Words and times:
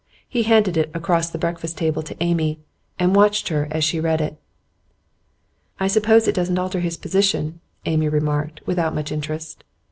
He 0.27 0.41
handed 0.41 0.77
it 0.77 0.89
across 0.95 1.29
the 1.29 1.37
breakfast 1.37 1.77
table 1.77 2.01
to 2.01 2.17
Amy, 2.23 2.59
and 2.97 3.13
watched 3.15 3.49
her 3.49 3.67
as 3.69 3.83
she 3.83 3.99
read 3.99 4.19
it. 4.19 4.35
'I 5.79 5.89
suppose 5.89 6.27
it 6.27 6.33
doesn't 6.33 6.57
alter 6.57 6.79
his 6.79 6.97
position,' 6.97 7.59
Amy 7.85 8.09
remarked, 8.09 8.61
without 8.65 8.95
much 8.95 9.11
interest. 9.11 9.63